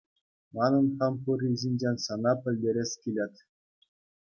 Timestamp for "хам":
1.01-1.15